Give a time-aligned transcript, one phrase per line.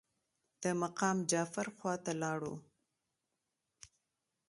[0.63, 2.55] د مقام جعفر خواته لاړو.